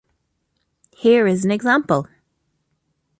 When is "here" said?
0.97-1.27